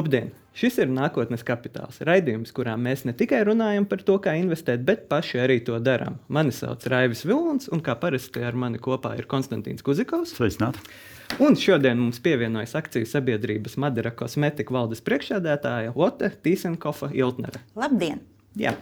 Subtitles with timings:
[0.00, 0.30] Labdien!
[0.56, 1.98] Šis ir nākotnes kapitāls.
[2.08, 6.16] Raidījums, kurā mēs ne tikai runājam par to, kā investēt, bet paši arī to darām.
[6.32, 10.32] Mani sauc Raivis Vilons, un kā parasti ar mani kopā ir Konstantīns Kuzikovs.
[10.38, 10.80] Sveicināt!
[11.36, 17.60] Un šodien mums pievienojas akciju sabiedrības Madara kosmetika valdes priekšsēdētāja Lotte Tīsenkofa Iltnere.
[17.76, 18.24] Labdien!
[18.58, 18.72] Jā.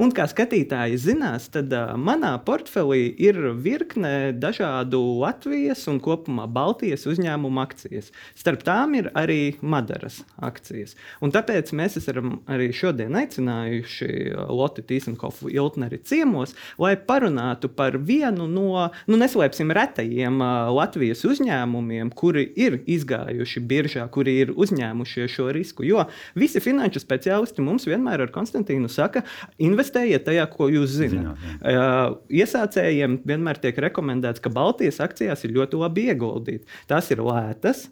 [0.00, 7.04] Un kā skatītāji zinās, tad uh, manā portfelī ir virkne dažādu Latvijas un kopumā Baltijas
[7.04, 8.08] uzņēmumu akcijas.
[8.32, 10.96] Starp tām ir arī Madaras akcijas.
[11.20, 14.08] Un tāpēc mēs esam arī šodien aicinājuši
[14.48, 22.14] Lotu Tīsenhofu Iltneri ciemos, lai parunātu par vienu no, nu neslēpsim, retajiem uh, Latvijas uzņēmumiem,
[22.16, 25.84] kuri ir izgājuši biržā, kuri ir uzņēmuši šo risku.
[25.84, 29.26] Jo visi finanšu speciālisti mums vienmēr ar Konstantīnu saka, saka,
[29.58, 31.38] investējiet tajā, ko jūs zināt.
[31.60, 36.68] Zināt, Iesācējiem vienmēr tiek rekomendēts, ka Baltijas akcijās ir ļoti labi ieguldīt.
[36.90, 37.88] Tās ir lētas.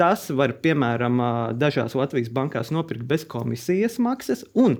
[0.00, 1.20] Tas var, piemēram,
[1.60, 4.46] dažās Latvijas bankās nopirkt bez komisijas maksas.
[4.56, 4.78] Un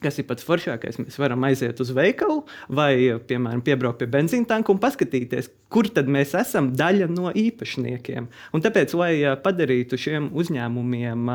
[0.00, 0.96] kas ir pats foršākais.
[1.00, 2.38] Mēs varam aiziet uz veikalu
[2.72, 8.28] vai, piemēram, piebraukt pie benzīna tanka un paskatīties, kur tad mēs esam daļa no īpašniekiem.
[8.56, 9.12] Un tāpēc, lai
[9.44, 11.28] padarītu šiem uzņēmumiem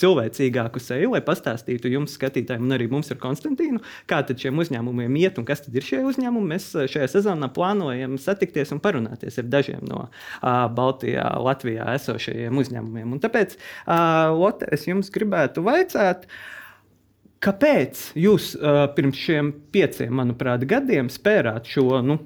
[0.00, 5.20] cilvēcīgāku seju, lai pastāstītu jums, skatītājiem, un arī mums ar Konstantīnu, kā tad šiem uzņēmumiem
[5.22, 6.50] iet un kas tad ir šie uzņēmumi.
[6.54, 13.14] Mēs šajā sezonā plānojam satikties un parunāties ar dažiem no uh, Baltijā, Latvijā esošajiem uzņēmumiem.
[13.16, 16.28] Un tāpēc, uh, Lotte, es jums gribētu vaicāt,
[17.44, 22.16] Kāpēc jūs uh, pirms šiem pieciem, manuprāt, gadiem spērāt šo nu,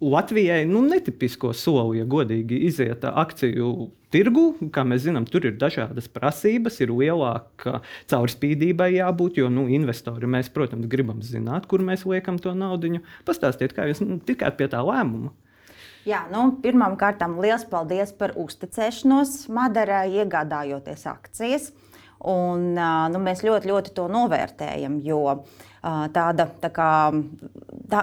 [0.00, 4.44] Latvijai nu, netipisko soli, ja godīgi iziet akciju tirgu?
[4.70, 10.52] Kā mēs zinām, tur ir dažādas prasības, ir lielāka caurspīdībai jābūt, jo nu, investori mēs,
[10.54, 13.00] protams, gribam zināt, kur mēs liekam to naudu.
[13.26, 15.34] Pastāstiet, kā jūs nu, tikāt pie tā lēmuma.
[16.06, 21.72] Jā, nu, Pirmkārt, liels paldies par uzticēšanos Madarai, iegādājoties akcijas.
[22.18, 25.20] Un, nu, mēs ļoti, ļoti to novērtējam, jo
[25.82, 26.90] tāda tā kā,
[27.90, 28.02] tā,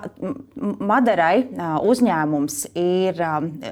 [0.56, 1.46] Madarai
[1.86, 3.20] uzņēmums ir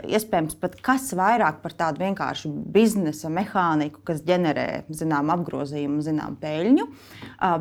[0.03, 6.88] iespējams pat kas vairāk par tādu vienkāršu biznesa mehāniku, kas ģenerē zinām apgrozījumu, zinām peļņu.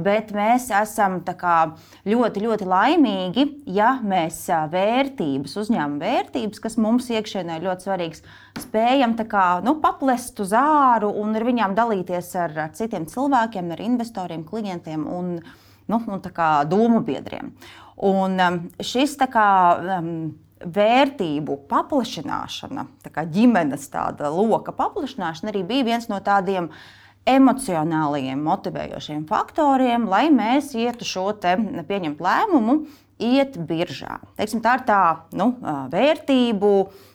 [0.05, 1.57] Bet mēs esam kā,
[2.09, 8.25] ļoti, ļoti laimīgi, ja mēs vērtības, uzņēmuma vērtības, kas mums iekšienē ir ļoti svarīgas,
[8.61, 13.85] spējam kā, nu, paplest uz āru un ar viņām dalīties ar, ar citiem cilvēkiem, ar
[13.85, 15.37] investoriem, klientiem un,
[15.91, 16.25] nu, un
[16.69, 17.53] domu biedriem.
[18.03, 19.51] Un um, šis kā,
[19.99, 20.33] um,
[20.63, 26.71] vērtību paplašināšana, tā kā ģimenes tāda loka paplašināšana, arī bija viens no tādiem
[27.29, 31.55] emocionāliem, motivējošiem faktoriem, lai mēs ietu šo te
[31.89, 32.81] pieņemt lēmumu,
[33.23, 34.19] iet biržā.
[34.39, 35.03] Teiksim, tā ir tā
[35.39, 35.53] nu,
[35.93, 36.73] vērtību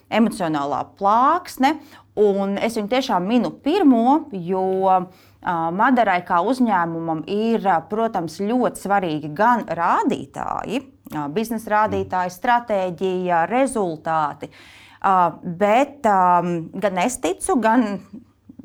[0.08, 1.76] emocionālā plāksne.
[2.18, 4.64] Un es viņu tiešām minu pirmo, jo
[5.46, 10.82] Madarai kā uzņēmumam ir, protams, ļoti svarīgi gan rādītāji,
[11.34, 14.50] biznesa rādītāji, stratēģija, rezultāti.
[15.62, 17.86] Bet gan es ticu, gan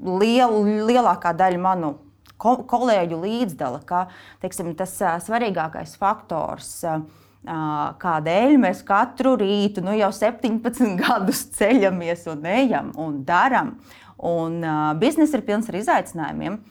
[0.01, 0.57] liel,
[0.89, 1.93] lielākā daļa manu
[2.41, 4.07] kolēģu līdzdala, ka
[4.41, 4.97] teiksim, tas
[5.27, 7.05] svarīgākais faktors ir
[7.43, 13.75] kādēļ mēs katru rītu, nu jau 17 gadus ceļamies un ejam un darām.
[14.23, 16.61] Un uh, biznesa ir pilns ar izaicinājumiem.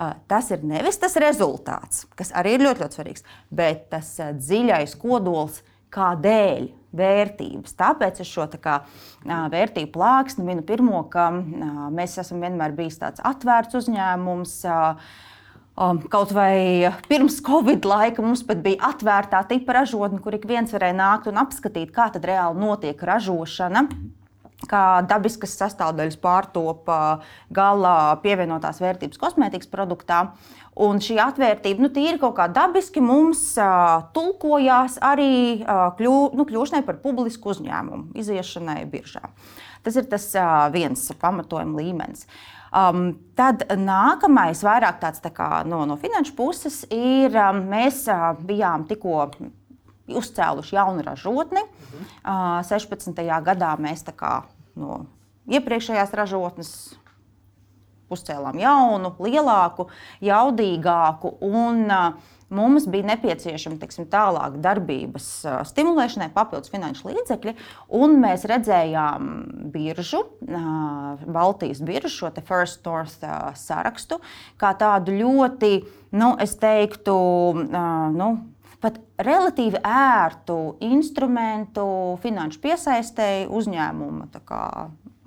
[0.00, 4.30] Uh, tas ir nevis tas rezultāts, kas arī ir ļoti, ļoti svarīgs, bet tas uh,
[4.38, 5.58] dziļais kodols,
[5.90, 7.74] kādēļ vērtības.
[7.78, 8.76] Tāpēc es šo tā kā,
[9.26, 11.28] vērtību plāksni minu pirmo, ka
[11.90, 14.54] mēs esam vienmēr bijis tāds atvērts uzņēmums.
[16.14, 20.98] Kaut vai pirms Covid laika mums pat bija atvērtā tipa ražotne, kur ik viens varēja
[20.98, 23.86] nākt un apskatīt, kā tad reāli notiek ražošana
[24.68, 26.98] kā dabiskas sastāvdaļas pārtopa
[27.54, 30.26] gala pievienotās vērtības kosmētikas produktā.
[30.80, 36.46] Un šī atvērtība, nu, tīri kaut kā dabiski mums uh, tulkojās arī uh, kļū, nu,
[36.48, 39.26] kļūšanai par publisku uzņēmumu, iziešanai biržā.
[39.84, 42.24] Tas ir tas uh, viens pamatojuma līmenis.
[42.70, 48.30] Um, tad nākamais, vairāk tāds tā kā, no, no finanšu puses, ir um, mēs uh,
[48.46, 49.26] bijām tikko
[50.20, 51.64] uzcēluši jaunu ražotni.
[51.66, 52.08] Mhm.
[52.22, 53.20] Uh, 16.
[53.46, 54.40] gadā mēs kā,
[54.80, 55.04] no
[55.50, 56.72] iepriekšējās ražotnes
[58.10, 59.86] uzcēlām jaunu, lielāku,
[60.24, 61.36] jaudīgāku.
[61.46, 61.86] Un,
[62.50, 65.28] mums bija nepieciešama teiksim, tālāk darbības
[65.70, 67.54] stimulēšanai, papildus finanšu līdzekļi,
[68.00, 69.30] un mēs redzējām
[69.74, 73.22] biržu, Baltijas biržu, šo First North
[73.60, 74.18] sarakstu,
[74.60, 75.76] kā tādu ļoti,
[76.18, 77.14] nu, es teiktu,
[78.18, 78.32] nu,
[78.80, 81.84] pat relatīvi ērtu instrumentu
[82.22, 84.28] finanšu piesaistēji uzņēmumu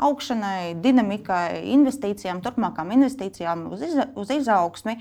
[0.04, 4.98] augšanai, dinamikai, investīcijām, turpmākām investīcijām uz, iz, uz izaugsmi.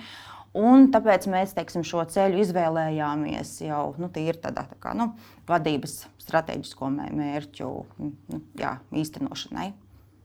[0.52, 5.14] Un tāpēc mēs teiksim, šo ceļu izvēlējāmies jau nu, tādā tā kā, nu,
[5.48, 7.70] vadības strateģisko mērķu
[8.02, 9.70] nu, jā, īstenošanai.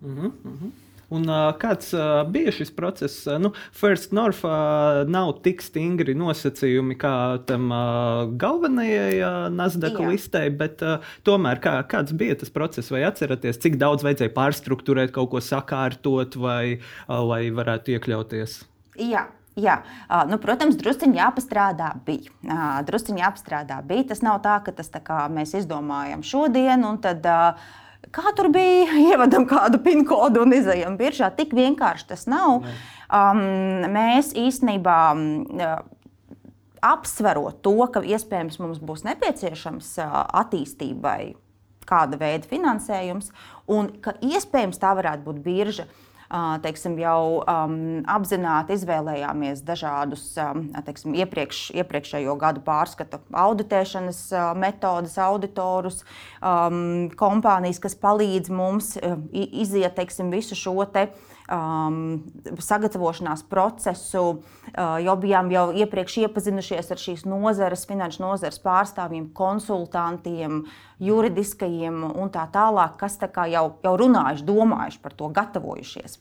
[0.03, 0.86] Mm -hmm.
[1.13, 3.21] Un, uh, kāds uh, bija šis process?
[3.29, 7.13] Uh, nu, First North uh, nav tik stingri nosacījumi kā
[7.47, 10.09] tam uh, galvenajai uh, Nasdaq Jā.
[10.11, 12.91] listē, bet uh, tomēr kā, kāds bija tas process?
[12.91, 18.61] Vai atceraties, cik daudz vajadzēja pārstruktūrēt, kaut ko sakārtot, vai, uh, lai varētu iekļauties?
[18.99, 19.79] Jā, Jā,
[20.29, 22.29] nu, protams, druskuļi jāpastrādā bija.
[22.85, 24.03] Druskuļi jāpastrādā bija.
[24.11, 27.57] Tas nav tā, ka tas tā kā mēs izdomājam šodien, un tad uh,
[28.15, 28.87] Kā tur bija?
[29.11, 31.31] Ievadam kādu pin kodu un izējām biržā.
[31.35, 32.65] Tik vienkārši tas nav.
[33.07, 33.43] Um,
[33.93, 34.97] mēs īstenībā.
[35.13, 35.93] Um,
[36.87, 41.33] apsverot to, ka iespējams mums būs nepieciešams uh, attīstībai
[41.89, 43.31] kāda veida finansējums,
[43.71, 45.87] un ka iespējams tā varētu būt birža.
[45.87, 46.06] Uh,
[46.63, 47.77] teiksim, jau um,
[48.09, 56.03] apzināti izvēlējāmies dažādus um, teiksim, iepriekš, iepriekšējo gadu pārskatu auditēšanas uh, metodes, auditorus,
[56.41, 58.95] um, kompānijas, kas palīdz mums
[59.31, 62.23] iziet teiksim, visu šo te, uh, um,
[62.59, 70.65] sagatavošanās procesu, uh, jau bijām jau iepriekš iepazinušies ar šīs nozares, finanšu nozares pārstāvjiem, konsultantiem,
[71.03, 76.19] juridiskajiem un tā tālāk, kas tā jau, jau runājuši, domājuši par to, gatavojušies.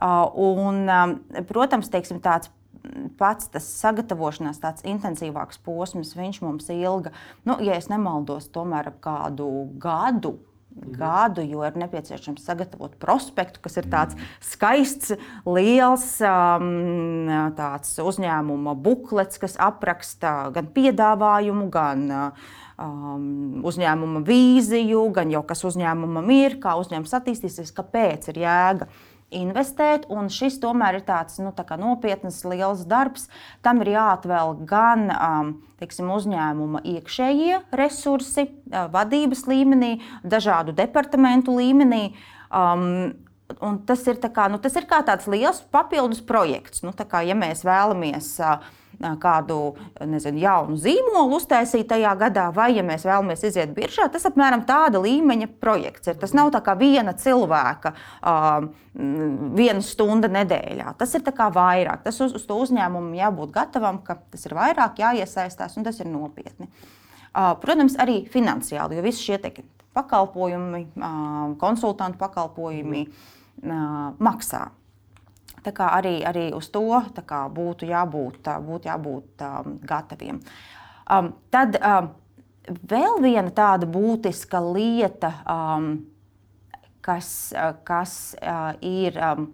[0.00, 1.18] Uh, un, um,
[1.48, 2.52] protams, teiksim, tāds
[3.20, 7.12] pats tas sagatavošanās, tāds intensīvāks posms, viņš mums ilga,
[7.44, 9.50] nu, ja nemaldos, tomēr ap kādu
[9.80, 10.38] gadu
[10.70, 15.14] gadu, jo ir nepieciešams sagatavot prospektu, kas ir tāds skaists,
[15.48, 17.28] liels um,
[18.10, 26.60] uzņēmuma buklets, kas apraksta gan piedāvājumu, gan um, uzņēmuma vīziju, gan jau kas uzņēmumam ir,
[26.62, 28.90] kā uzņēmums attīstīsies, kāpēc ir jēga
[29.34, 30.06] investēt.
[30.30, 33.28] Šis tomēr ir tāds nu, tā nopietns, liels darbs.
[33.62, 42.10] Tam ir jāatvēl gan um, teiksim, uzņēmuma iekšējie resursi, uh, vadības līmenī, dažādu departamentu līmenī.
[42.50, 43.16] Um,
[43.58, 46.84] Un tas ir, kā, nu, tas ir kā tāds liels papildus projekts.
[46.86, 48.62] Nu, kā, ja mēs vēlamies uh,
[49.00, 49.58] kādu
[50.04, 55.00] nezinu, jaunu zīmolu uztaisīt tajā gadā, vai ja mēs vēlamies iziet biržā, tas apmēram tāda
[55.00, 56.18] līmeņa projekts ir.
[56.20, 58.68] Tas nav tā kā viena cilvēka, uh,
[59.56, 60.94] viena stunda nedēļā.
[61.00, 62.04] Tas ir vairāk.
[62.04, 66.10] Tas uz, uz to uzņēmumu jābūt gatavam, ka tas ir vairāk, jāiesaistās un tas ir
[66.10, 66.68] nopietni.
[67.30, 69.38] Uh, protams, arī finansiāli, jo visi šie
[69.94, 73.06] pakalpojumi, uh, konsultantu pakalpojumi
[73.60, 74.70] maksā.
[75.64, 76.82] Tā kā arī, arī uz to
[77.54, 80.40] būtu jābūt, būtu jābūt um, gataviem.
[81.10, 82.12] Um, tad um,
[82.64, 85.90] vēl viena tāda būtiska lieta, um,
[87.04, 89.18] kas, uh, kas uh, ir.
[89.18, 89.50] Um,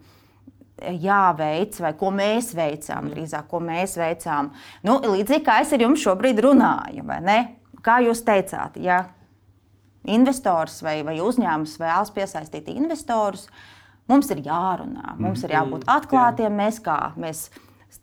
[0.76, 4.50] jāveic, vai ko mēs veicām, drīzāk, ko mēs veicām.
[4.84, 7.36] Nu, līdzīgi kā es ar jums šobrīd runāju, vai ne?
[7.80, 8.98] Kā jūs teicāt, ja
[10.04, 13.75] investors vai, vai uzņēmums vēlas piesaistīt investorus, uh,
[14.06, 15.94] Mums ir jārunā, mums ir jābūt mm-hmm.
[15.96, 16.58] atklātiem.
[16.60, 17.48] Mēs kā mēs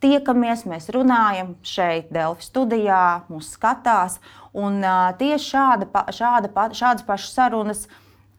[0.02, 4.18] tiekamies, mēs runājam šeit, Delfi studijā, mūsu skatās.
[4.54, 4.82] Un
[5.20, 7.86] tieši šāda, šāda, šādas pašas sarunas,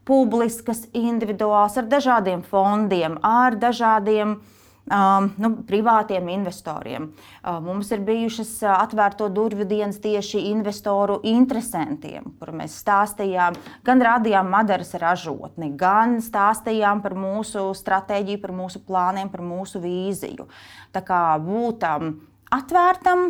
[0.06, 4.52] publiskas, individuāls, ar dažādiem fondiem, ar dažādiem uh,
[4.92, 7.10] um, nu, privātiem investoriem.
[7.42, 14.06] Uh, mums ir bijušas uh, atvērto durvju dienas tieši investoru interesantiem, kur mēs stāstījām, gan
[14.10, 20.48] rādījām Madaras ražotni, gan stāstījām par mūsu stratēģiju, par mūsu plāniem, par mūsu vīziju.
[20.96, 22.16] Tā kā būt um,
[22.54, 23.24] atvērtam,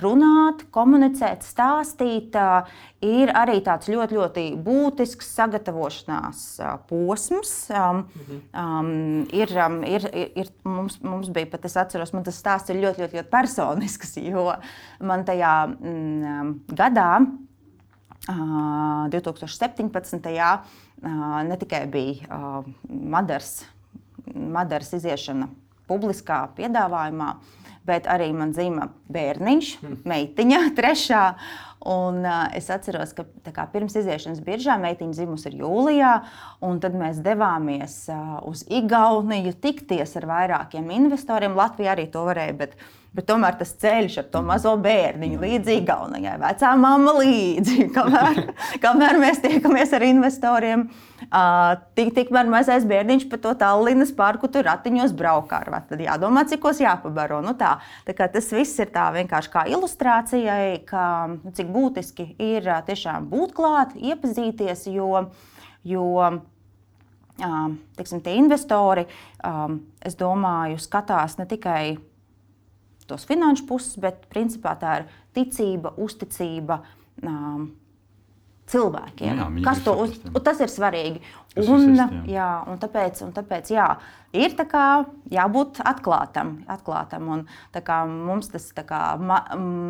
[0.00, 2.34] runāt, komunicēt, stāstīt,
[3.06, 6.42] ir arī tāds ļoti, ļoti būtisks sagatavošanās
[6.90, 7.54] posms.
[7.70, 8.42] Mhm.
[9.38, 9.54] Ir,
[9.94, 10.08] ir,
[10.42, 14.16] ir, mums, mums bija pat, es atceros, man tas stāsts ir ļoti, ļoti, ļoti personisks,
[14.32, 14.50] jo
[15.00, 17.12] man tajā mm, gadā,
[18.22, 20.28] 2017.
[21.48, 23.64] ne tikai bija Madaras,
[24.32, 25.48] Madaras iziešana
[25.90, 27.32] publiskā piedāvājumā,
[27.88, 30.00] bet arī man dzima bērniņš, hmm.
[30.08, 31.26] meitiņa, trešā.
[31.82, 36.12] Un, uh, es atceros, ka kā, pirms iziešanas biržā meitiņa dzimusi ir jūlijā,
[36.62, 41.58] un tad mēs devāmies uh, uz Igauniju tikties ar vairākiem investoriem.
[41.58, 42.78] Latvija arī to varēja, bet
[43.12, 48.38] Bet tomēr tas ceļš ar to mazo bērniņu līdzi Igaunijai, vecā mamma līdzi, kamēr,
[48.80, 50.86] kamēr mēs tiekamies ar investoriem.
[51.92, 55.60] Tik, tikmēr mazais bērniņš pa to Tallinas parku tur ratiņos braukā.
[55.90, 57.42] Tad jādomā, cikos jāpabaro.
[57.44, 57.74] Nu tā,
[58.08, 61.04] tā tas viss ir tā vienkārši kā ilustrācijai, ka,
[61.34, 65.26] nu, cik būtiski ir tiešām būt klāt, iepazīties, jo,
[65.84, 66.06] jo
[68.00, 69.04] tiksim, tie investori,
[70.00, 71.84] es domāju, skatās ne tikai
[73.10, 75.06] tos finanšu puses, bet principā tā ir
[75.36, 76.82] ticība, uzticība.
[78.72, 79.36] Cilvēkiem.
[79.36, 80.12] Nu jā, Kas to uz...
[80.46, 81.20] Tas ir svarīgi.
[81.60, 81.98] Un,
[82.30, 83.88] jā, un tāpēc, un tāpēc jā,
[84.32, 84.84] ir tā kā,
[85.34, 86.54] jābūt atklātam.
[86.70, 87.44] atklātam un,
[87.74, 89.42] kā, mums tas kā, ma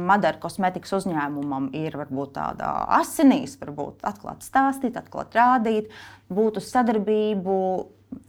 [0.09, 5.93] Madara kosmetikas uzņēmumam ir varbūt tāda asinīs, varbūt atklāt stāstīt, atklāt rādīt,
[6.33, 7.59] būt uz sadarbību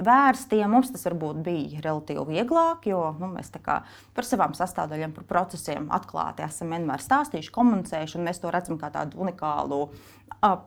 [0.03, 0.65] vērstiem.
[0.71, 6.45] Mums tas varbūt bija relatīvi vieglāk, jo nu, mēs par savām sastāvdaļām, par procesiem atklāti
[6.45, 9.85] esam vienmēr stāstījuši, komunicējuši, un mēs to redzam kā tādu unikālu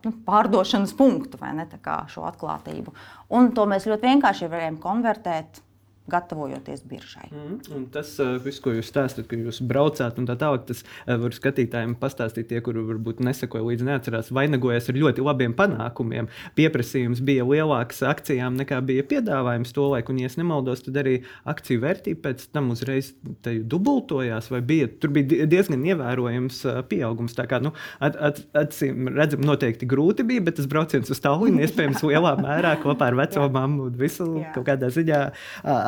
[0.07, 1.69] nu, pārdošanas punktu, vai ne,
[2.13, 2.95] šo atklātību.
[3.37, 5.63] Un to mēs ļoti vienkārši varējām konvertēt
[6.11, 7.29] gatavojoties biržai.
[7.33, 11.17] Mm, tas uh, viss, ko jūs stāstāt, ka jūs braucāt un tā tālāk, tas uh,
[11.23, 16.31] var skatītājiem pastāstīt, tie, kuri varbūt nesakoja līdzi, neatcerās, vainagojas ar ļoti labiem panākumiem.
[16.59, 21.17] Pieprasījums bija lielāks akcijām nekā bija piedāvājums to laiku, un, ja nemaldos, tad arī
[21.49, 23.13] akciju vērtība pēc tam uzreiz
[23.45, 27.35] dubultojās, vai bija, tur bija diezgan ievērojams uh, pieaugums.
[27.37, 27.73] Tā kā, nu,
[28.05, 32.77] at, at, acīm redzam, noteikti grūti bija, bet tas brauciens uz Tallinu iespējams lielā mērā
[32.83, 35.21] kopā ar veco mammu visu kaut kādā ziņā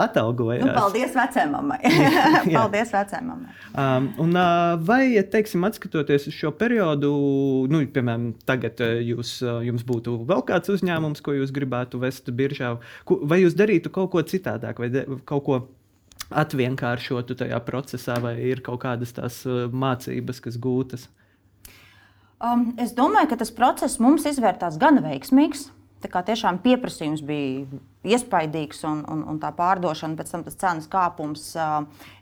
[0.08, 0.64] atalgojās.
[0.66, 1.72] Nu, paldies vecumam.
[2.58, 3.46] paldies vecumam.
[3.72, 7.12] Um, un, uh, vai, teiksim, atskatoties uz šo periodu,
[7.70, 12.32] nu, piemēram, tagad uh, jūs, uh, jums būtu vēl kāds uzņēmums, ko jūs gribētu vest
[12.34, 12.74] biržā,
[13.06, 15.60] vai jūs darītu kaut ko citādāk, vai de, kaut ko
[16.28, 21.06] atvienkāršotu tajā procesā, vai ir kaut kādas tās mācības, kas gūtas?
[22.38, 25.68] Um, es domāju, ka tas process mums izvērtās gan veiksmīgs.
[25.98, 27.80] Tā kā tiešām pieprasījums bija
[28.14, 31.46] iespaidīgs un, un, un tā pārdošana, pēc tam tas cenas kāpums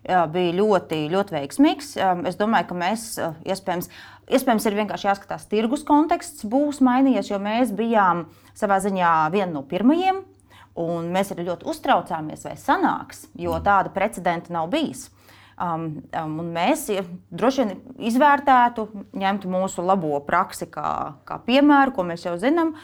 [0.05, 1.95] bija ļoti, ļoti veiksmīgs.
[2.31, 3.09] Es domāju, ka mēs
[3.49, 3.91] iespējams,
[4.39, 8.27] iespējams ir vienkārši jāskatās, tirgus konteksts būs mainījies, jo mēs bijām
[8.57, 10.23] savā ziņā viena no pirmajiem.
[10.77, 15.07] Un mēs arī ļoti uztraucāmies, vai sanāks, jo tāda precedenta nav bijis.
[15.57, 16.83] Um, um, mēs
[17.33, 17.79] droši vien
[18.11, 18.85] izvērtētu,
[19.17, 20.91] ņemtu mūsu labo praksi kā,
[21.25, 22.75] kā piemēru, ko mēs jau zinām,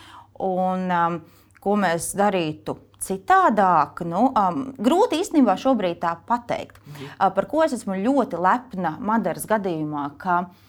[0.40, 1.18] un um,
[1.62, 4.04] ko mēs darītu citādāk.
[4.08, 6.80] Nu, um, grūti īstenībā šobrīd tā pateikt.
[6.86, 7.14] Mhm.
[7.16, 10.62] Uh, par ko es esmu ļoti lepna Madaras gadījumā, ka uh,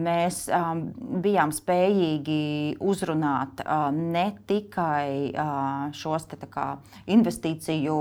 [0.00, 0.82] mēs um,
[1.24, 5.32] bijām spējīgi uzrunāt uh, ne tikai
[5.96, 6.66] šos te, kā,
[7.10, 7.96] investīciju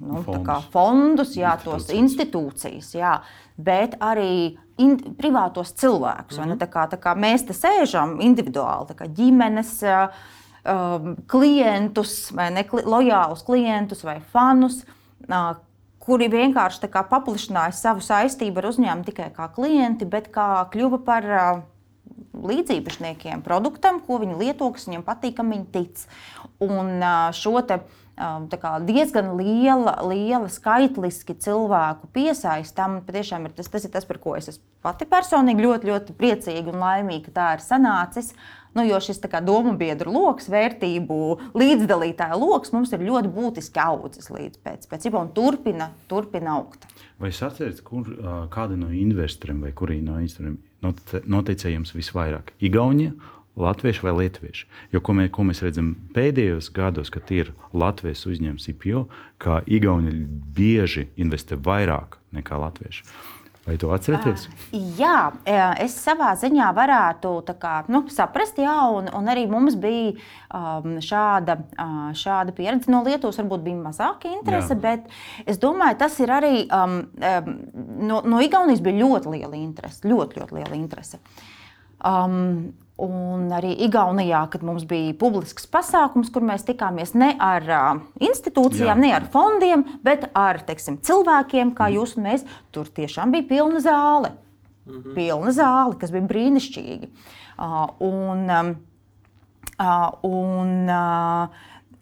[0.00, 3.16] nu, kā, fondus, jā, tos institūcijas, jā,
[3.56, 6.38] bet arī in, privātos cilvēkus.
[6.38, 6.58] Mm -hmm.
[6.58, 9.82] tā kā, tā kā mēs te sēžam individuāli, kā ģimenes.
[9.82, 14.82] Uh, um, klientus, vai ne, kli, lojālus klientus vai fanus,
[15.28, 15.54] uh,
[16.04, 21.62] kuri vienkārši paplašināja savu saistību ar uzņēmumu tikai kā klienti, bet kā kļuva par uh,
[22.34, 26.06] līdziepašniekiem produktam, ko viņi lieto, kas viņiem patīk, kam viņi tic.
[26.64, 33.00] Un uh, šo te, uh, diezgan liela, liela skaitliski cilvēku piesaistām.
[33.06, 36.82] Patiešām ir tas, tas ir tas, par ko es pati personīgi ļoti, ļoti priecīga un
[36.82, 38.34] laimīga, ka tā ir sanācis.
[38.74, 41.18] Nu, jo šis kā, domu biedru lokus, vērtību
[41.54, 46.88] līdzdalītāju lokus mums ir ļoti būtiski audzis līdz pēc, pēc un turpina, turpina augt.
[47.22, 48.08] Vai jūs atceraties, kur
[48.50, 52.50] kāda no investoriem vai kurī no investoriem noteicēja jums visvairāk?
[52.58, 53.14] Igaunija,
[53.54, 54.66] Latvieši vai Lietuvieši?
[54.90, 59.04] Jo ko, mē, ko mēs redzam pēdējos gados, kad ir Latvijas uzņēmums IPO,
[59.38, 60.24] ka Igauni
[60.56, 63.06] bieži investē vairāk nekā Latvieši.
[63.64, 64.44] Vai to atceraties?
[64.44, 65.18] Uh, jā,
[65.80, 70.12] es savā ziņā varētu kā, nu, saprast, jā, un, un arī mums bija
[70.52, 72.92] um, šāda, uh, šāda pieredze.
[72.92, 74.80] No Lietuvas varbūt bija mazāka interese, jā.
[74.84, 77.50] bet es domāju, tas ir arī um, um,
[78.04, 80.04] no, no Igaunijas bija ļoti liela interese.
[80.12, 81.22] Ļoti, ļoti liela interese.
[82.04, 87.88] Um, Un arī Igaunijā, kad mums bija publisks pasākums, kur mēs tikāmies ne ar uh,
[88.22, 89.02] institūcijām, Jā.
[89.02, 91.96] ne ar fondiem, bet ar teiksim, cilvēkiem, kā mm.
[91.96, 94.30] jūs un mēs, tur tiešām bija pilna zāle.
[94.86, 95.14] Mm -hmm.
[95.14, 97.08] Pilna zāle, kas bija brīnišķīgi.
[97.58, 101.48] Uh, un, uh, un, uh,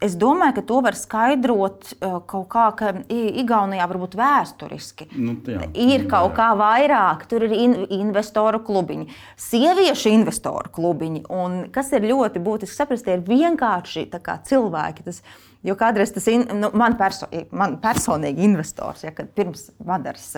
[0.03, 5.69] Es domāju, ka to var skaidrot uh, kaut kā, ka Igaunijā varbūt vēsturiski nu, jā,
[5.79, 6.37] ir kaut jā.
[6.41, 7.27] kā vairāk.
[7.31, 9.09] Tur ir in, investoru klubiņi,
[9.41, 11.25] sieviešu investoru klubiņi.
[11.33, 14.09] Un, kas ir ļoti būtiski saprast, tie ir vienkārši
[14.49, 15.07] cilvēki.
[15.07, 15.23] Tas,
[15.63, 20.35] jo kādreiz tas in, nu, man, perso, man personīgi investors, ja, kad pirms Madaras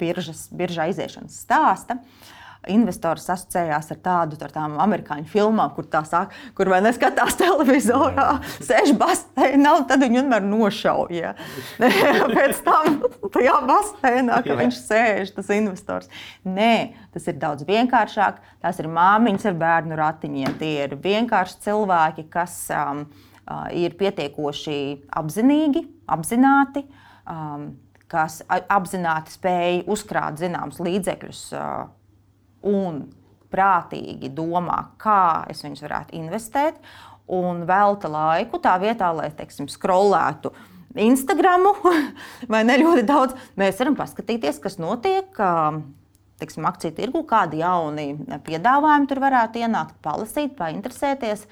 [0.00, 2.00] biržas, biržā iziešanas stāsta.
[2.00, 2.36] Uh,
[2.68, 8.26] investors asociējās ar tādu ar tām amerikāņu filmām, kur tā sāk, kur vai neskatās televizorā,
[8.68, 11.32] sēž basēnā, un tad viņi vienmēr nošauja.
[12.36, 13.00] Pēc tam
[13.32, 16.12] tajā basēnā, ka viņš sēž, tas investors.
[16.44, 18.42] Nē, tas ir daudz vienkāršāk.
[18.60, 20.60] Tās ir māmiņas ar bērnu ratiņiem.
[20.60, 22.62] Tie ir vienkārši cilvēki, kas.
[22.74, 23.08] Um,
[23.74, 24.76] ir pietiekoši
[25.18, 26.84] apzinīgi, apzināti,
[28.10, 31.42] kas apzināti spēj uzkrāt zināmus līdzekļus
[32.66, 33.04] un
[33.50, 36.76] prātīgi domā, kā es viņus varētu investēt,
[37.30, 40.52] un velta laiku tā vietā, lai, teiksim, skrolētu
[40.98, 41.68] Instagram
[42.52, 45.28] vai ne ļoti daudz, mēs varam paskatīties, kas notiek.
[46.40, 48.14] Teiksim, akciju tirgu, kādi jauni
[48.46, 51.44] piedāvājumi tur varētu ienākt, palasīt, painteresēties.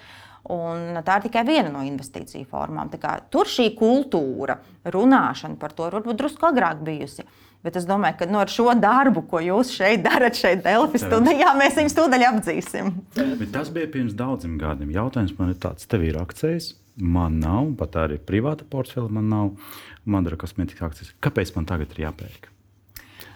[0.49, 2.89] Un tā ir tikai viena no investīciju formām.
[3.29, 4.57] Tur šī kultūra,
[4.89, 7.27] runāšana par to varbūt drusku agrāk bijusi.
[7.67, 11.51] Bet es domāju, ka no nu, šo darbu, ko jūs šeit darat, šeit Delfis studijā,
[11.59, 12.93] mēs viņus tūdaļ apdzīsim.
[13.17, 14.93] Bet tas bija pirms daudziem gadiem.
[14.95, 19.51] Jautājums man ir tāds, tev ir akcijas, man nav, pat arī privāta portfeļa man nav,
[20.07, 21.17] man ir kosmētikas akcijas.
[21.25, 22.47] Kāpēc man tagad ir jāpērk?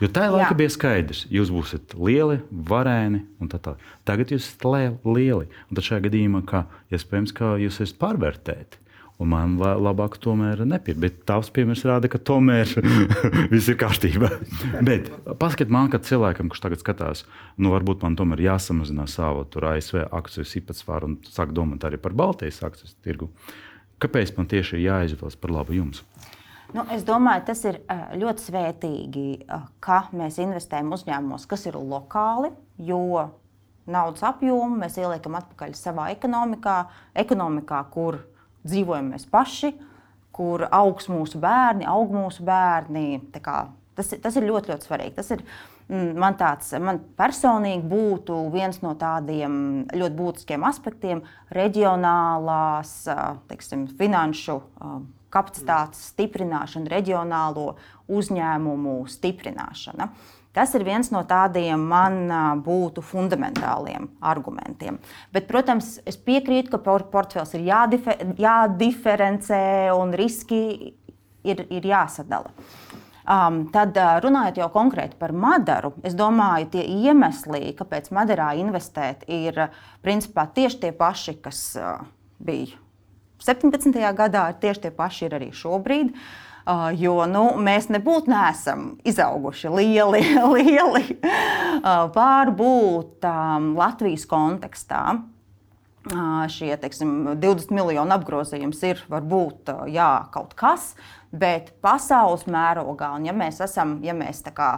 [0.02, 3.82] Jo tajā laikā bija skaidrs, jūs būsiet lieli, vareni un tā tālāk.
[4.08, 4.66] Tagad jūs esat
[5.06, 5.50] lieli.
[5.68, 6.64] Un tad šajā gadījumā, ka
[6.94, 8.81] iespējams, ka jūs esat pārvērtēti.
[9.22, 11.02] Un man labāk tomēr nepieņemt.
[11.02, 12.70] Bet tavs piemērs rāda, ka tomēr
[13.52, 14.30] viss ir kārtībā.
[14.88, 17.24] Bet paskatiet man, kā cilvēkam, kurš tagad skatās,
[17.62, 22.62] nu varbūt man tomēr jāsamazina savu ASV akciju īpatsvaru un sāk domāt arī par Baltijas
[22.66, 23.30] akciju tirgu.
[24.02, 26.02] Kāpēc man tieši ir jāizvēlas par labu jums?
[26.72, 27.78] Nu, es domāju, tas ir
[28.16, 29.26] ļoti svētīgi,
[29.84, 32.48] ka mēs investējam uzņēmumos, kas ir lokāli,
[32.80, 33.28] jo
[33.86, 36.76] naudas apjomu mēs ieliekam atpakaļ savā ekonomikā,
[37.22, 38.22] ekonomikā kur
[38.66, 39.72] dzīvojam mēs paši,
[40.32, 43.20] kur augs mūsu bērni, aug mūsu bērni.
[43.44, 43.66] Kā,
[43.98, 45.14] tas, tas ir ļoti, ļoti svarīgi.
[45.18, 45.44] Tas ir,
[45.88, 49.54] mm, man, tāds, man personīgi būtu viens no tādiem
[49.92, 51.24] ļoti būtiskiem aspektiem-
[51.60, 52.94] reģionālās,
[53.50, 54.60] teiksim, finanšu
[55.32, 57.74] kapacitātes stiprināšana, reģionālo
[58.12, 60.10] uzņēmumu stiprināšana.
[60.52, 62.26] Tas ir viens no tādiem man
[62.64, 64.98] būtu fundamentāliem argumentiem.
[65.32, 69.62] Bet, protams, es piekrītu, ka portfels ir jādifer, jādiferencē
[69.96, 70.60] un riski
[71.48, 72.52] ir, ir jāsadala.
[73.22, 79.68] Um, tad, runājot jau konkrēti par Madaru, es domāju, tie iemesli, kāpēc Madarā investēt, ir
[80.02, 82.02] principā tieši tie paši, kas uh,
[82.42, 82.76] bija
[83.42, 83.94] 17.
[84.18, 86.12] gadā, ir tieši tie paši arī šobrīd.
[86.12, 86.51] Uh,
[86.98, 90.22] jo nu, mēs nebūtu neesam izauguši lieli,
[90.54, 91.04] lieli
[92.14, 95.04] pārbūt um, Latvijas kontekstā.
[96.02, 100.96] Uh, šie teiksim, 20 miljonu apgrozījums ir varbūt jā, kaut kas,
[101.30, 104.72] bet pasaules mērogā, un ja mēs esam, ja mēs tā kā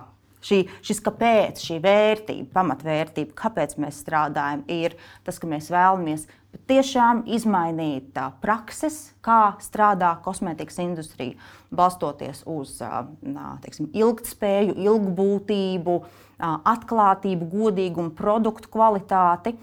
[0.44, 6.28] šī, šis kāpēc, šī vērtība, pamatvērtība, kāpēc mēs strādājam, ir tas, ka mēs vēlamies
[6.68, 11.38] tiešām izmainīt prakses, kā strādā kosmētikas industrija,
[11.74, 12.76] balstoties uz
[13.64, 15.96] teiksim, ilgspēju, ilgbūtību,
[16.38, 19.54] atklātību, godīgumu, produktu kvalitāti.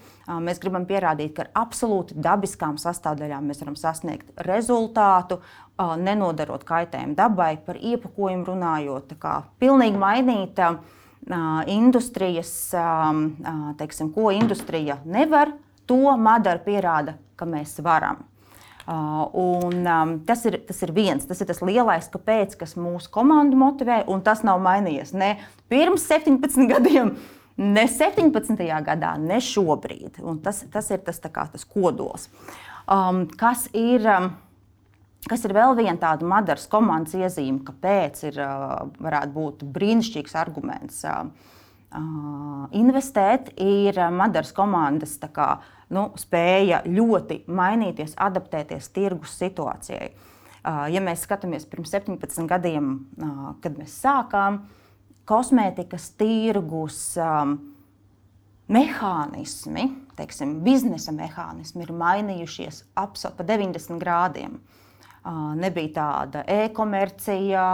[0.42, 5.40] Mēs gribam pierādīt, ka ar absolūti dabiskām sastāvdaļām mēs varam sasniegt rezultātu,
[5.78, 9.16] nenodarot kaitējumu dabai, par iepakojumu runājot.
[9.62, 10.62] Pilnīgi mainīt
[11.70, 12.54] industrijas,
[13.78, 15.54] teiksim, ko industrija nevar
[15.86, 18.22] to Madara pierāda, ka mēs varam.
[18.82, 23.12] Uh, un, um, tas, ir, tas ir viens, tas ir tas lielais, kāpēc, kas mūsu
[23.14, 25.36] komandu motivē, un tas nav mainījies ne
[25.70, 27.12] pirms 17 gadiem,
[27.62, 28.58] ne 17.
[28.82, 30.18] gadā, ne šobrīd.
[30.26, 32.26] Un tas, tas ir tas, kā, tas kodols.
[32.90, 34.32] Um, kas ir, um,
[35.30, 41.04] kas ir vēl viena tāda Madaras komandas iezīme, kāpēc ir, uh, varētu būt brīnišķīgs arguments.
[41.06, 41.30] Uh,
[42.72, 45.48] investēt, ir Madaras komandas kā,
[45.92, 50.12] nu, spēja ļoti mainīties, adaptēties tirgus situācijai.
[50.62, 52.94] Ja mēs skatāmies pirms 17 gadiem,
[53.64, 54.62] kad mēs sākām,
[55.28, 57.00] kosmētikas tirgus
[58.72, 64.56] mehānismi, teiksim, biznesa mehānismi ir mainījušies ap 90 grādiem.
[65.58, 67.66] Nebija tāda e-komercija,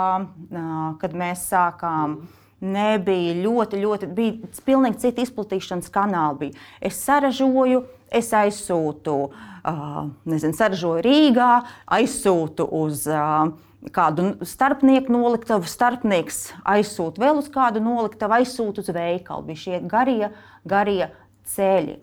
[1.01, 2.19] kad mēs sākām.
[2.19, 6.39] Mm nebija ļoti, ļoti, bija pilnīgi citi izplatīšanas kanāli.
[6.43, 6.67] Bija.
[6.91, 11.55] Es saražoju, es aizsūtu, uh, nezinu, saražoju Rīgā,
[11.99, 13.07] aizsūtu uz.
[13.11, 13.57] Uh,
[13.95, 19.45] Kādu starpnieku noliktavu, starpnieks aizsūta vēl uz kādu noliktavu, aizsūta uz veikalu.
[19.47, 20.33] Bija šie garie,
[20.67, 21.07] garie
[21.47, 21.95] ceļi.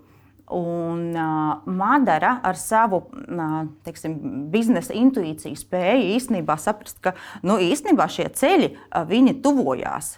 [0.55, 4.15] Un uh, Madara ar savu uh, teiksim,
[4.53, 10.15] biznesa intuīciju spēja īstenībā saprast, ka nu, īstenībā šie ceļi uh, tuvojās.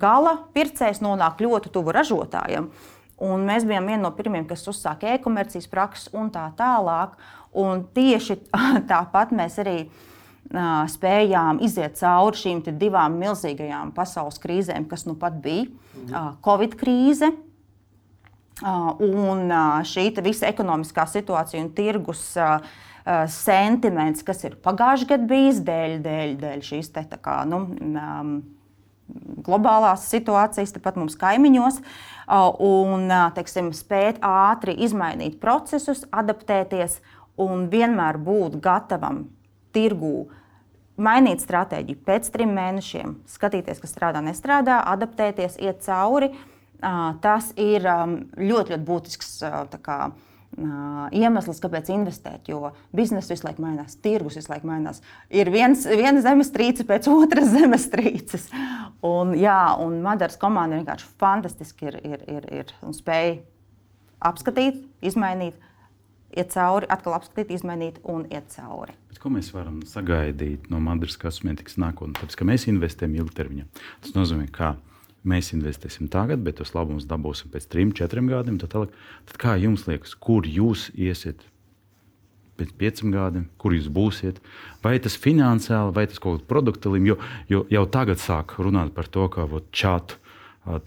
[0.00, 2.70] Gala pircējs nonāk ļoti tuvu ražotājam.
[3.20, 7.18] Un mēs bijām viena no pirmajiem, kas uzsāka e-komercijas prakses un tā tālāk.
[7.60, 8.38] Un tieši
[8.90, 15.36] tāpat mēs arī uh, spējām iziet cauri šīm divām milzīgajām pasaules krīzēm, kas nu pat
[15.42, 16.10] bija mhm.
[16.10, 17.32] uh, Covid krīze.
[18.60, 19.48] Uh, un
[19.88, 22.58] šī visa ekonomiskā situācija un tirgus uh,
[23.32, 28.34] sentiments, kas ir pagājušajā gadā bijis dēļ, dēļ, dēļ šīs te, kā, nu, um,
[29.46, 31.80] globālās situācijas, tepat mums kaimiņos,
[32.62, 37.00] un teiksim, spēt ātri izmainīt procesus, adaptēties
[37.40, 39.24] un vienmēr būt gatavam
[39.74, 40.28] tirgū.
[41.00, 46.28] Mainīt stratēģiju pēc trim mēnešiem, skatīties, kas strādā, nestrādā, adaptēties, iet cauri.
[47.24, 49.32] Tas ir ļoti, ļoti būtisks
[49.84, 49.98] kā,
[51.16, 52.48] iemesls, kāpēc investēt.
[52.50, 55.00] Jo biznesa visu laiku mainās, tirgus visu laiku mainās.
[55.32, 58.50] Ir viens, viena zemestrīce pēc otras zemestrīces.
[59.06, 63.40] Un, jā, un Madaras komanda vienkārši fantastiski ir, ir, ir, ir un spēja
[64.20, 65.56] apskatīt, izmainīt,
[66.36, 68.94] iet cauri, atkal apskatīt, izmainīt un iet cauri.
[69.10, 72.20] Bet ko mēs varam sagaidīt no Madaras kosmētikas nākotnē?
[72.20, 73.66] Tāpēc, ka mēs investējam ilgtermiņā.
[74.04, 74.74] Tas nozīmē, ka
[75.26, 78.58] mēs investēsim tagad, bet tos labumus dabūsim pēc trim, četriem gadiem.
[78.62, 78.92] Tad,
[79.28, 81.44] tad kā jums liekas, kur jūs iesiet
[82.60, 84.40] pēc pieciem gadiem, kur jūs būsiet?
[84.84, 87.20] Vai tas finansiāli, vai tas kaut kādā produkta līmenī, jo,
[87.52, 90.20] jo jau tagad sāk runāt par to, ka čatu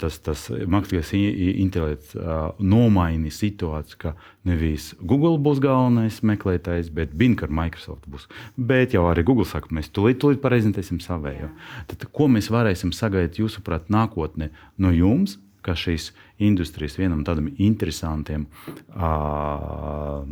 [0.00, 2.14] tas, tas mākslīgais intelekts
[2.58, 4.14] nomaini situāciju, ka
[4.48, 8.28] nevis Google būs galvenais meklētājs, bet Bing ar Microsoft būs.
[8.56, 11.50] Bet jau arī Google saka, mēs tūlīt, tūlīt prezentēsim savējo.
[11.90, 15.38] Tad, ko mēs varēsim sagaidīt, jūsuprāt, nākotnē no jums?
[15.64, 16.10] Kā šīs
[16.44, 18.44] industrijas vienam tādam interesantiem
[18.92, 20.26] uh,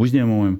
[0.00, 0.54] uzņēmumiem,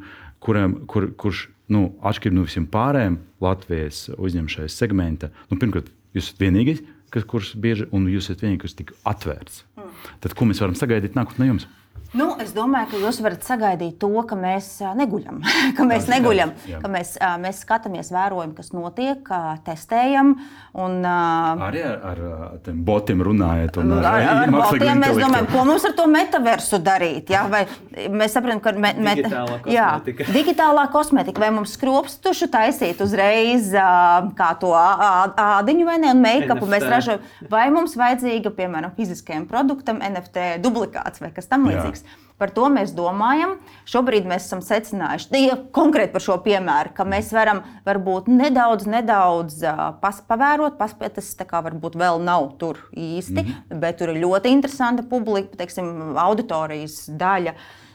[0.44, 6.44] kuriem, kur, kurš nu, atšķirībā no visiem pārējiem Latvijas uzņemšanas segmenta, nu, pirmkārt, jūs esat
[6.44, 6.82] vienīgais,
[7.14, 9.62] kas, kurš bieži, un jūs esat vienīgais, kas tik atvērts.
[9.78, 9.94] Mm.
[10.24, 11.68] Tad, ko mēs varam sagaidīt nākotnē jums?
[12.14, 15.40] Nu, es domāju, ka jūs varat sagaidīt to, ka mēs neguļam.
[15.76, 16.82] ka mēs, neguļam, jā, jā.
[16.84, 19.30] Ka mēs, mēs skatāmies, vērojam, kas notiek,
[19.66, 20.36] testējam.
[20.78, 23.80] Un, arī ar, ar, ar tiem botiem runājot.
[23.82, 27.34] Ar, ar, ar botiem mēs domājam, ko mums ar to metaversu darīt.
[27.34, 27.44] Jā?
[27.50, 27.64] Vai
[28.10, 29.74] mēs saprotam, ka me, me, digitālā kosmetika.
[29.74, 31.44] Jā, digitālā kosmetika.
[31.44, 33.72] Vai mums skropstušu taisīt uzreiz
[34.38, 37.26] kā to ādiņu vai ne, un make-upu mēs ražojam.
[37.50, 42.03] Vai mums vajadzīga, piemēram, fiziskajam produktam NFT dublikāts vai kas tam līdzīgs.
[42.38, 43.54] Par to mēs domājam.
[43.86, 49.60] Šobrīd mēs esam secinājuši, ja konkrēti par šo piemēru, ka mēs varam varbūt nedaudz, nedaudz
[50.02, 53.80] pas, pavērot, paspēt, tas kā varbūt vēl nav tur īsti, mm -hmm.
[53.80, 57.54] bet tur ir ļoti interesanta publika, teiksim, auditorijas daļa.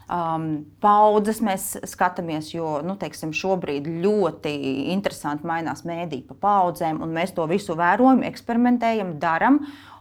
[0.09, 4.49] Um, paudzes mēs skatāmies, jo nu, teiksim, šobrīd ļoti
[4.89, 9.59] interesanti mainās mēdī pa paudzēm, un mēs to visu vērojam, eksperimentējam, darām.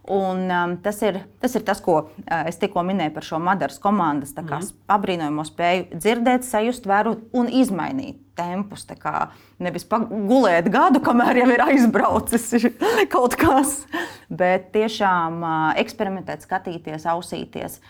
[0.08, 3.76] Un, um, tas, ir, tas ir tas, ko uh, es tikko minēju par šo Madaras
[3.82, 4.70] komandas mm.
[4.94, 8.86] apbrīnojamo spēju dzirdēt, sajust, vērot un izmainīt tempus.
[9.60, 12.48] Nevis gulēt gadu, kamēr jau ir aizbraucis
[13.14, 13.82] kaut kas,
[14.32, 17.80] bet tiešām uh, eksperimentēt, skatīties, ausīties.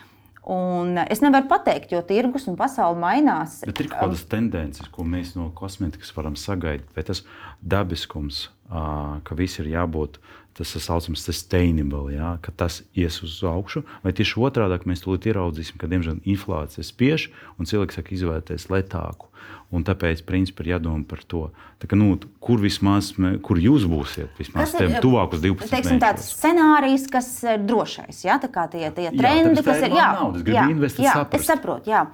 [0.48, 3.60] Un es nevaru pateikt, jo tirgus un pasaule mainās.
[3.68, 7.20] Bet ir kaut kādas tendences, ko mēs no kosmētikas varam sagaidīt, vai tas
[7.60, 10.16] dabiskums, ka viss ir jābūt
[10.58, 15.28] tas tā saucamais sustainable, ja, ka tas ies uz augšu, vai tieši otrādi mēs tūlīt
[15.30, 19.30] ieraudzīsim, ka diemžēl inflācija spiež un cilvēks sāk izvērtēties lētāku.
[19.72, 21.42] Un tāpēc, principā, ir jādomā par to,
[21.80, 23.10] tā, ka, nu, kur vismaz,
[23.44, 28.38] kur jūs būsiet, vismaz tiem tuvākos 12 teiksim, tāds scenārijs, kas ir drošais, ja?
[28.40, 30.64] tā kā tie, tie trendi, jā, kas ir, jā, naudas, jā,
[31.04, 31.36] jā, saprast.
[31.36, 32.06] es saprotu, jā.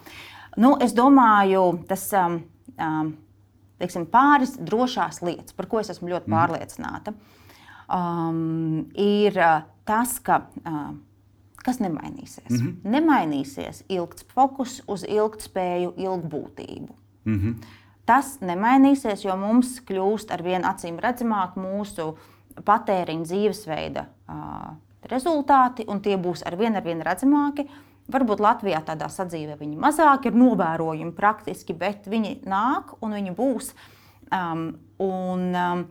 [0.59, 2.41] Nu, es domāju, tas um,
[2.75, 3.15] um,
[3.83, 6.35] teiksim, pāris drošās lietas, par ko es esmu ļoti mm.
[6.35, 7.15] pārliecināta.
[7.15, 7.41] Mm
[7.89, 10.93] um, ir uh, tas, ka uh,
[11.65, 12.51] kas nemainīsies.
[12.51, 12.91] Mm -hmm.
[12.97, 16.93] Nemainīsies ilgts fokus uz ilgspēju, ilgbūtību.
[17.25, 17.55] Mm -hmm.
[18.05, 22.15] Tas nemainīsies, jo mums kļūst ar vien acīm redzamāk mūsu
[22.65, 27.67] patēriņa dzīvesveida uh, rezultāti, un tie būs ar vien, ar vien redzamāki.
[28.13, 33.73] Varbūt Latvijā tādā sadzīvē viņi mazāk ir novērojami praktiski, bet viņi nāk un viņi būs.
[34.33, 34.67] Um,
[34.99, 35.85] un, um,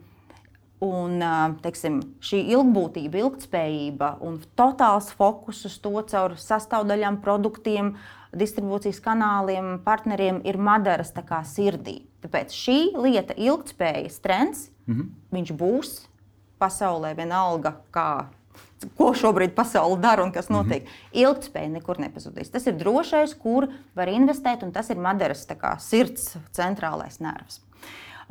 [0.84, 1.22] Un
[1.64, 7.94] teiksim, šī ilgbūtība, ilgspējība un totāls fokus uz to caur sastāvdaļām, produktiem,
[8.36, 11.14] distribūcijas kanāliem, partneriem ir Madaras
[11.48, 12.02] sirdī.
[12.24, 15.10] Tāpēc šī lieta, ilgspējas trends, mm -hmm.
[15.32, 15.94] viņš būs
[16.60, 18.26] pasaulē vienalga, kā,
[18.98, 20.84] ko šobrīd pasaule dara un kas notiek.
[20.84, 21.20] Mm -hmm.
[21.24, 22.52] Ilgspēja nekur nepazudīs.
[22.52, 25.48] Tas ir drošais, kur var investēt, un tas ir Madaras
[25.80, 27.62] sirds centrālais nervs.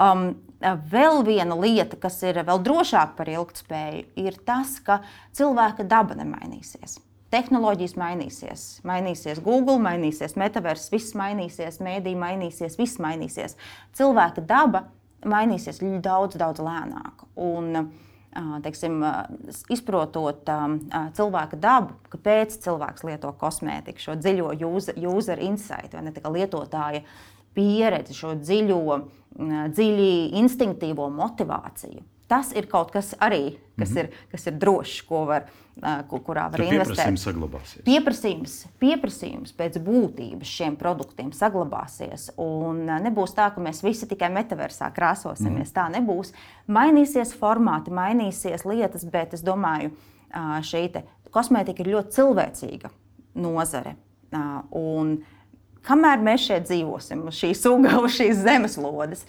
[0.02, 0.26] Um,
[0.62, 5.00] vēl viena lieta, kas ir vēl drošāka par ilgspēju, ir tas, ka
[5.36, 6.98] cilvēka daba nemainīsies.
[7.32, 13.56] Tehnoloģijas mainīsies, mainīsies Google, mainīsies Metaverse, viss mainīsies, mēdī mainīsies, viss mainīsies.
[13.96, 14.84] Cilvēka daba
[15.24, 17.24] mainīsies daudz, daudz lēnāk.
[17.40, 17.86] Un,
[18.64, 19.00] teiksim,
[19.72, 20.48] izprotot
[21.16, 27.00] cilvēka dabu, kāpēc cilvēks lieto kosmētiku, šo dziļo user, user insight, vai ne lietotāja
[27.56, 29.00] pieredzi, šo dziļo,
[29.72, 32.02] dziļi instinktīvo motivāciju.
[32.32, 33.98] Tas ir kaut kas arī, kas, mm -hmm.
[34.00, 35.42] ir, kas ir drošs, ko var,
[36.08, 36.96] kurā var Tad investēt.
[36.96, 37.82] Pieprasījums saglabāsies.
[37.84, 42.30] Pieprasījums, pieprasījums pēc būtības šiem produktiem saglabāsies.
[42.36, 45.68] Un nebūs tā, ka mēs visi tikai metaversā krāsosimies.
[45.68, 45.74] Mm.
[45.74, 46.32] Tā nebūs.
[46.68, 49.92] Mainīsies formāti, mainīsies lietas, bet es domāju,
[50.62, 50.88] šī
[51.30, 52.90] kosmētika ir ļoti cilvēcīga
[53.34, 53.96] nozare.
[54.70, 55.18] Un
[55.86, 59.26] kamēr mēs šeit dzīvosim, uz šīs uga, uz šīs zemeslodes,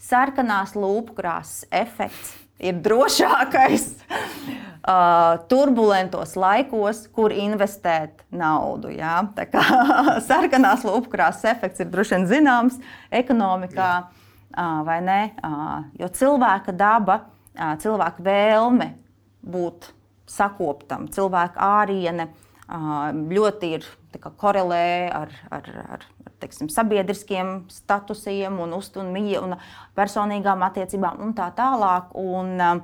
[0.00, 8.92] sarkanās lūpkrāsas efekts ir drošākais uh, turbulentos laikos, kur investēt naudu.
[8.92, 9.20] Ja?
[9.36, 9.62] Tā kā
[10.28, 12.76] sarkanās lūpkrāsas efekts ir droši vien zināms
[13.22, 15.20] ekonomikā, uh, vai ne?
[15.40, 17.22] Uh, jo cilvēka daba,
[17.56, 18.92] uh, cilvēka vēlme
[19.40, 19.90] būt
[20.30, 23.86] sakoptam, cilvēka āriene uh, ļoti ir
[24.38, 26.04] korelē ar, ar, ar
[26.40, 29.56] teiksim, sabiedriskiem statusiem, un, un, un
[29.98, 32.14] personīgām attiecībām un tā tālāk.
[32.14, 32.82] Un,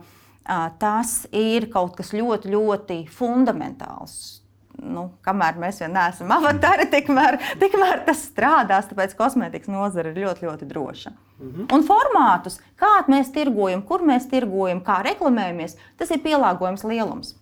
[0.78, 4.42] tas ir kaut kas ļoti, ļoti fundamentāls.
[4.76, 8.90] Nu, kamēr mēs vēl neesam avatari, tikmēr, tikmēr tas strādās.
[8.90, 11.12] Tāpēc kosmētikas nozare ir ļoti, ļoti droša.
[11.36, 11.72] Mm -hmm.
[11.72, 17.34] Un formātus, kādā mēs tirgojam, kur mēs tirgojam, kā reklamējamies, tas ir pielāgojums lielums.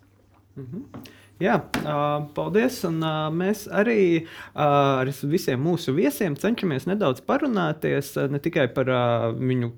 [0.56, 1.10] Mm -hmm.
[1.44, 1.58] Jā,
[2.36, 2.78] paldies.
[2.88, 3.02] Un,
[3.36, 4.24] mēs arī
[4.56, 8.90] ar visiem mūsu viesiem cenšamies nedaudz parunāties ne tikai par
[9.36, 9.72] viņu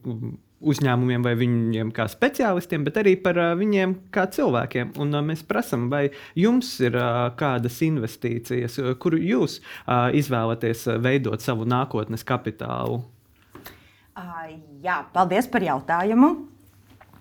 [0.67, 4.95] uzņēmumiem vai viņiem kā speciālistiem, bet arī par viņiem kā cilvēkiem.
[5.03, 6.07] Un mēs prasām, vai
[6.39, 6.97] jums ir
[7.41, 9.59] kādas investīcijas, kuru jūs
[10.21, 13.03] izvēlaties veidot savu nākotnes kapitālu?
[14.87, 16.31] Jā, paldies par jautājumu.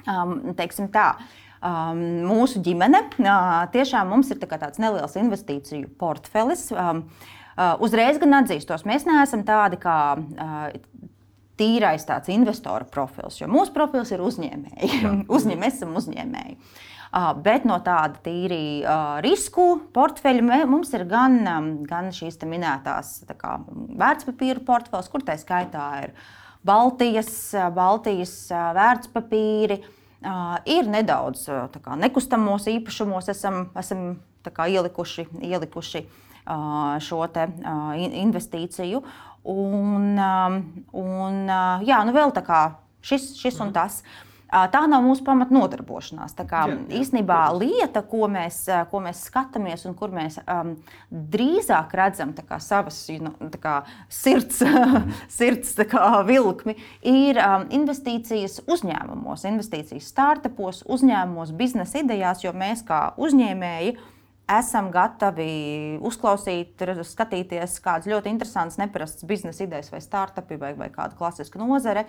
[0.06, 1.16] Um, teiksim tā.
[1.18, 3.02] Uh, um, mūsu ģimene.
[3.20, 6.68] Uh, tiešām mums ir tā tāds neliels investīciju portfelis.
[6.72, 7.06] Um,
[7.56, 10.00] uh, uzreiz gan atzīstos, mēs neesam tādi kā.
[10.16, 11.12] Uh,
[11.56, 14.98] Tīrais tāds investora profils, jo mūsu profils ir uzņēmēji.
[15.38, 16.58] Uzņem, mēs esam uzņēmēji.
[17.16, 23.22] Uh, bet no tāda tīri uh, risku portfeļa mums ir gan, um, gan šīs minētās
[23.40, 26.18] kā, vērtspapīra portfels, kur tā skaitā ir
[26.68, 27.32] Baltijas,
[27.72, 30.02] Baltijas vērtspapīri, Uh,
[30.66, 34.06] ir nedaudz kā, nekustamos īpašumos, esam, esam
[34.46, 36.06] kā, ielikuši, ielikuši
[37.06, 37.48] šo te,
[38.22, 39.02] investīciju.
[39.46, 40.18] Un,
[40.98, 41.36] un
[41.86, 42.62] jā, nu vēl tā kā
[43.06, 44.02] šis, šis un tas.
[44.02, 46.36] Uh, Tā nav mūsu pamatnodarbošanās.
[46.38, 50.76] Tā kā, jā, jā, īstenībā lieta, ko mēs, ko mēs skatāmies un kur mēs um,
[51.10, 53.80] drīzāk redzam kā, savas nu, kā,
[54.12, 54.62] sirds,
[55.40, 56.78] sirds kā, vilkmi,
[57.10, 63.98] ir um, investīcijas uzņēmumos, investīcijas startupos, uzņēmumos, biznesa idejās, jo mēs kā uzņēmēji
[64.52, 71.18] esam gatavi uzklausīt, skatīties kādas ļoti interesantas, neparastas biznesa idejas vai startupi vai, vai kāda
[71.18, 72.06] klasiska nozare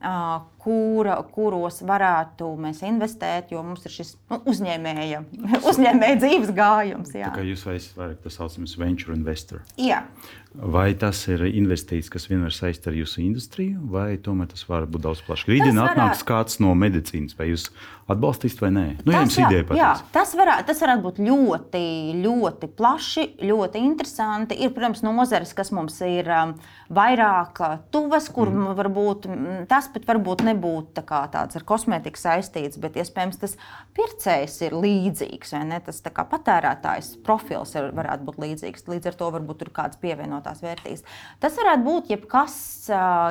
[0.00, 5.22] kura, kuros varētu mēs investēt, jo mums ir šis nu, uzņēmēja,
[5.70, 7.12] uzņēmēja dzīves gājums.
[7.16, 7.28] Jā.
[7.28, 7.66] Tā kā jūs
[7.98, 9.60] varat tā saucamais venture investor.
[9.80, 10.06] Jā.
[10.50, 15.04] Vai tas ir investīcijas, kas vienmēr saistīts ar jūsu industriju, vai tomēr tas var būt
[15.04, 15.52] daudz plašāk?
[15.52, 17.68] Rītdien atnāks kāds no medicīnas, vai jūs
[18.10, 18.84] atbalstīsiet vai nē?
[19.04, 21.82] Nu, tas, jā, ideja, jā, tas, varētu, tas varētu būt ļoti,
[22.24, 24.58] ļoti plaši, ļoti interesanti.
[24.58, 26.56] Ir, protams, nozares, kas mums ir um,
[26.98, 28.74] vairāk uh, tuvas, kur mm.
[28.80, 29.30] varbūt
[29.70, 33.54] tas pat varbūt nebūtu tā tāds ar kosmētiku saistīts, bet iespējams tas
[33.94, 35.80] pircējs ir līdzīgs, vai ne?
[35.86, 38.88] Tas patērētājs profils ir, varētu būt līdzīgs.
[38.90, 41.04] Līdz ar to varbūt ir kāds pievienojums pievienotās vērtības.
[41.40, 42.56] Tas varētu būt jebkas,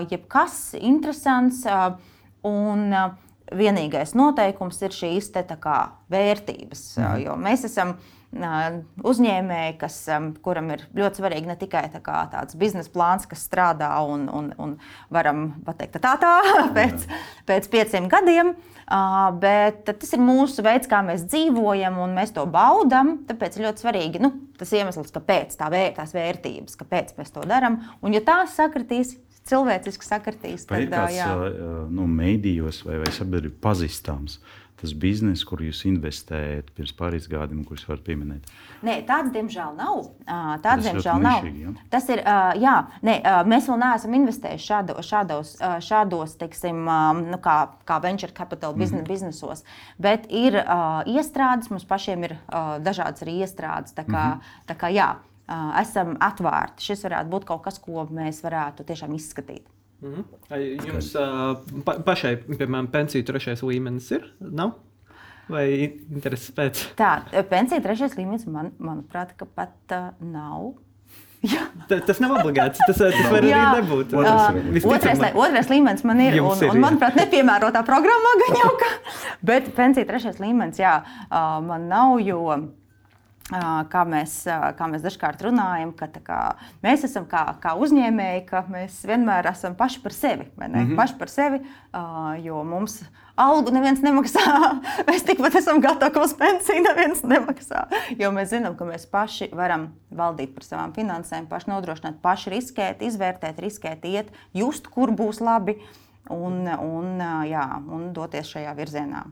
[0.10, 1.66] jebkas interesants.
[2.44, 2.94] Un
[3.50, 6.98] vienīgais noteikums ir šīs te, kā, vērtības.
[6.98, 7.24] Mhm.
[7.26, 7.98] Jo mēs esam
[8.30, 9.96] uzņēmēji, kas,
[10.46, 14.76] kuram ir ļoti svarīgi ne tikai tā tāds biznesa plāns, kas strādā un, un, un
[15.10, 16.36] varam pateikt, tā tā
[16.78, 17.08] pēc,
[17.50, 18.54] pēc pieciem gadiem,
[19.42, 23.16] bet tas ir mūsu veids, kā mēs dzīvojam un mēs to baudām.
[23.30, 27.48] Tāpēc ir ļoti svarīgi nu, tas iemesls, kāpēc tā vēr, tās vērtības, kāpēc mēs to
[27.50, 27.82] darām.
[28.06, 29.18] Un ja tās sakritīs,
[29.50, 31.18] cilvēciski sakritīs, tad ir kāds
[31.90, 34.38] nu, mēdījos vai, vai sabiedrība pazīstams
[34.82, 38.50] tas bizness, kur jūs investējat pirms pāris gadiem, kurus varat pieminēt?
[38.86, 40.10] Nē, tāds diemžēl nav.
[40.64, 41.44] Tāds diemžēl nav.
[41.44, 41.74] Nišīgi, ja?
[41.92, 42.24] Tas ir,
[42.64, 43.16] jā, nē,
[43.50, 46.84] mēs vēl neesam investējuši šādo, šādos, šādos teiksim,
[47.30, 47.58] nu, kā,
[47.90, 49.14] kā venture capital biznes, mm -hmm.
[49.14, 49.64] biznesos,
[49.98, 50.62] bet ir
[51.06, 52.38] iestrādes, mums pašiem ir
[52.80, 53.94] dažādas arī iestrādes.
[53.94, 54.68] Tā kā, mm -hmm.
[54.68, 55.16] tā kā, jā,
[55.82, 56.84] esam atvērti.
[56.84, 59.66] Šis varētu būt kaut kas, ko mēs varētu tiešām izskatīt.
[60.02, 60.88] Mm -hmm.
[60.88, 64.34] Jums uh, pa, pašai, piemēram, pensiju trešais līmenis ir?
[64.40, 64.72] Nav?
[65.50, 65.66] Vai
[66.14, 66.84] intereses pēc?
[66.96, 70.74] Tā, pensija trešais līmenis, man, manuprāt, pat uh, nav.
[71.90, 72.80] Ta, tas nav obligāts.
[72.88, 74.14] Tas, tas var arī nebūt.
[74.14, 74.20] Uh.
[74.20, 75.38] Otrais, Visticamāk.
[75.40, 78.92] otrais līmenis man ir, Jums un, ir, un manuprāt, nepiemērotā programmā gan jau ka.
[79.52, 82.44] Bet pensija trešais līmenis, jā, uh, man nav, jo.
[83.50, 84.44] Kā mēs,
[84.78, 86.42] kā mēs dažkārt runājam, ka kā,
[86.86, 90.46] mēs esam kā, kā uzņēmēji, ka mēs vienmēr esam paši par sevi.
[90.58, 90.96] Mm -hmm.
[90.96, 91.60] Paši par sevi,
[92.44, 93.02] jo mums
[93.40, 94.44] algu neviens nemaksā.
[95.10, 97.86] Mēs tikpat esam gatavi, ka uz pensiju neviens nemaksā.
[98.20, 103.02] Jo mēs zinām, ka mēs paši varam valdīt par savām finansēm, paši nodrošināt, paši riskēt,
[103.02, 105.78] izvērtēt, riskēt, iet, just, kur būs labi
[106.30, 109.24] un, un, jā, un doties šajā virzienā,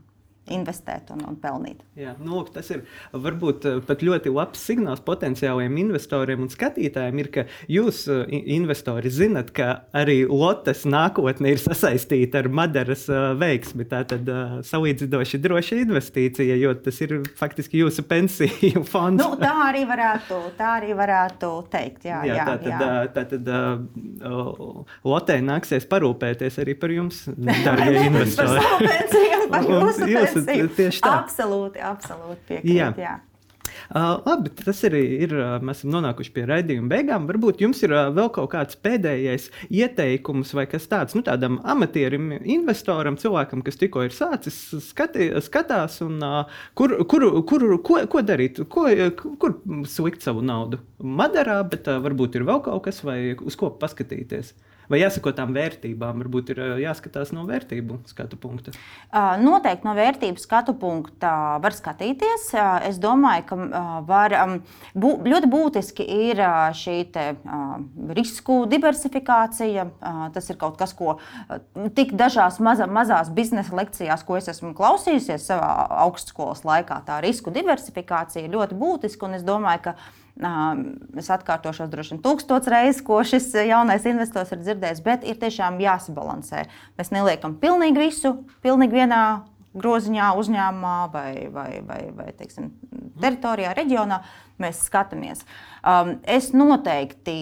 [0.54, 1.82] investēt un, un pelnīt.
[1.98, 2.84] Jā, nu, lūk, tas ir
[3.14, 9.12] varbūt eh, pat ļoti labs signāls potenciāliem investoriem un skatītājiem, ir, ka jūs, eh, investori,
[9.14, 13.88] zinat, ka arī Lotus nākotne ir sasaistīta ar Madaras eh, veiksmi.
[13.88, 14.28] Tā tad
[14.68, 19.24] salīdzinoši droša investīcija, jo tas ir faktiski jūsu pensiju fonds.
[19.24, 22.08] Nu, tā arī varētu, tā arī varētu teikt.
[22.08, 23.48] Jā, jā, Jā, tā tad, ā, tā tad
[25.08, 27.24] Lotē nāksies parūpēties arī par jums,
[27.66, 28.62] darbie Par investori.
[28.62, 30.76] savu pensiju, par jūsu jūs pensiju.
[30.78, 31.16] tieši tā.
[31.24, 32.92] Absolūti, absolūti Jā.
[32.94, 33.04] piekrīt.
[33.06, 33.16] Jā.
[33.88, 35.34] Uh, labi, tas arī ir.
[35.38, 37.28] Uh, mēs esam nonākuši pie raidījuma beigām.
[37.30, 42.34] Varbūt jums ir uh, vēl kaut kāds pēdējais ieteikums vai kas tāds nu, tādam amatierim,
[42.42, 44.58] investoram, cilvēkam, kas tikko ir sācis
[44.90, 48.88] skati, skatās, un, uh, kur, kur, kur, ko, ko darīt, ko,
[49.42, 50.82] kur slikt savu naudu.
[51.04, 54.56] Madarā, bet uh, varbūt ir vēl kaut kas, vai uz ko paskatīties.
[54.88, 58.72] Vai jāsako tām vērtībām, varbūt ir jāskatās no vērtību skatu punkta.
[59.42, 61.32] Noteikti no vērtības skatu punkta
[61.64, 62.50] var skatīties.
[62.88, 63.58] Es domāju, ka
[64.08, 64.36] var,
[64.96, 66.40] bū, ļoti būtiski ir
[66.78, 67.26] šī te,
[68.16, 69.88] risku diversifikācija.
[70.36, 71.18] Tas ir kaut kas, ko
[71.98, 75.74] tik dažās maza, mazās biznesa lekcijās, ko es esmu klausījusies savā
[76.06, 79.28] augstskolas laikā, tā risku diversifikācija ir ļoti būtiska.
[79.28, 79.98] un Es domāju, ka
[81.18, 85.80] es atkārtošos droši vien tūkstoš reizes, ko šis jaunais investors ir dzirdējis, bet ir tiešām
[85.82, 86.66] jāsabalansē.
[87.00, 88.34] Mēs neliekam pilnīgi visu,
[88.66, 89.22] pilnīgi vienā
[89.78, 92.72] groziņā, uzņēmumā vai, vai, vai, vai teiksim,
[93.22, 94.22] teritorijā, reģionā.
[94.62, 95.44] Mēs skatāmies.
[95.86, 97.38] Um, es noteikti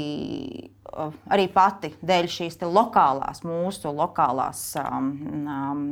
[1.31, 5.09] arī pati dēļ šīs lokālās, mūsu lokālās um,
[5.47, 5.83] um,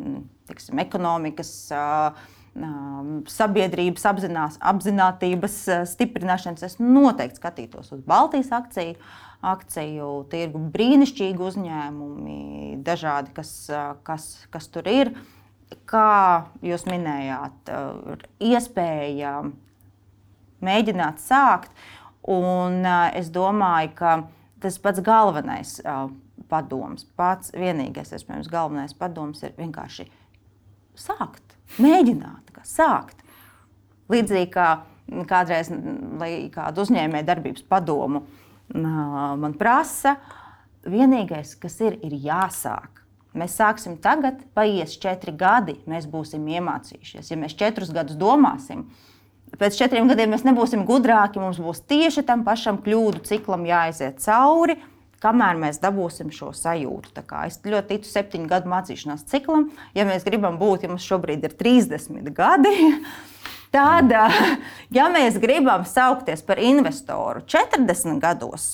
[0.49, 1.53] teiksim, ekonomikas.
[1.71, 5.55] Uh, Sabiedrības apzinās, apzinātības
[5.89, 8.93] stiprināšanas es noteikti skatītos uz Baltijas akciju,
[9.41, 10.61] akciju tirgu.
[10.75, 12.37] Brīnišķīgi uzņēmumi,
[12.85, 13.55] dažādi, kas,
[14.05, 15.13] kas, kas tur ir.
[15.89, 17.73] Kā jūs minējāt,
[18.13, 19.39] ir iespēja
[20.63, 21.73] mēģināt sākt.
[22.29, 22.85] Un,
[23.17, 24.11] es domāju, ka
[24.63, 25.79] tas pats galvenais
[26.51, 30.05] padoms, pats vienīgais, iespējams, galvenais padoms ir vienkārši
[30.99, 33.19] sākt, mēģināt, sākt.
[34.11, 34.69] Līdzīgi kā
[35.27, 38.33] kādreiz, mm, lai kādu uzņēmēju darbības padomu uh,
[39.39, 40.17] man prasa,
[40.87, 43.01] vienīgais, kas ir, ir jāsāk.
[43.37, 47.31] Mēs sāksim tagad, paies četri gadi, mēs būsim iemācījušies.
[47.31, 48.85] Ja mēs četrus gadus domāsim,
[49.57, 54.77] pēc četriem gadiem mēs nebūsim gudrāki, mums būs tieši tam pašam kļūdu ciklam jāiziet cauri,
[55.23, 57.13] kamēr mēs dabūsim šo sajūtu.
[57.47, 59.69] Es ļoti ticu septiņu gadu mācīšanās ciklam.
[59.95, 62.73] Ja mēs gribam būt, ja mums šobrīd ir 30 gadi,
[63.75, 64.13] tad,
[64.93, 68.73] ja mēs gribam saukties par investoru 40 gados,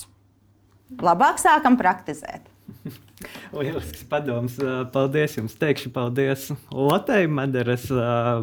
[1.00, 2.46] labāk sākam praktizēt.
[3.50, 4.54] Lielisks padoms.
[4.94, 5.56] Paldies jums.
[5.58, 7.88] Teikšu paldies Lotei, Madaras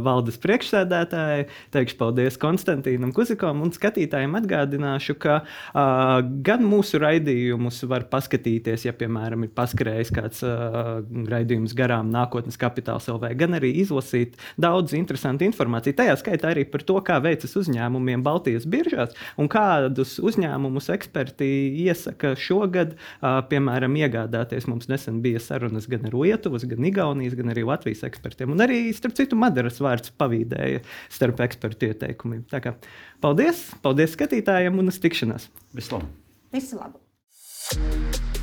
[0.04, 1.46] valdes priekšsēdētājai.
[1.72, 8.94] Teikšu paldies Konstantīnam Kuzikom un skatītājiem atgādināšu, ka uh, gan mūsu raidījumus var paskatīties, ja,
[8.98, 11.00] piemēram, ir paskrējis kāds uh,
[11.32, 15.96] raidījums garām nākotnes kapitāls LV, gan arī izlasīt daudz interesantu informāciju.
[16.02, 21.50] Tajā skaitā arī par to, kā veicas uzņēmumiem Baltijas biržās un kādus uzņēmumus eksperti
[21.88, 24.68] iesaka šogad, uh, piemēram, iegādāties.
[24.68, 28.52] Mums nesen bija sarunas gan ar Lietuvas, gan Igaunijas, gan arī Latvijas ekspertiem.
[28.54, 32.44] Un arī, starp citu, Madaras vārds pavīdēja starp ekspertu ieteikumiem.
[32.52, 32.76] Tā kā
[33.24, 35.52] paldies, paldies skatītājiem un uz tikšanās!
[35.78, 36.10] Vislabāk!
[36.54, 38.37] Visu labu!